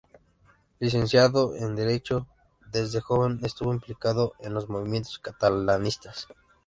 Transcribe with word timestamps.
Licenciado 0.79 1.55
en 1.55 1.75
derecho, 1.75 2.25
desde 2.71 3.01
joven 3.01 3.37
estuvo 3.43 3.71
implicado 3.71 4.33
en 4.39 4.55
los 4.55 4.67
movimientos 4.67 5.19
catalanistas. 5.19 6.27